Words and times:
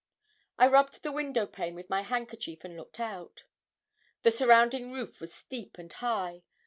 I 0.57 0.65
rubbed 0.65 1.03
the 1.03 1.11
window 1.11 1.45
pane 1.45 1.75
with 1.75 1.87
my 1.91 2.01
handkerchief 2.01 2.63
and 2.63 2.75
looked 2.75 2.99
out. 2.99 3.43
The 4.23 4.31
surrounding 4.31 4.91
roof 4.91 5.21
was 5.21 5.31
steep 5.31 5.77
and 5.77 5.93
high. 5.93 6.41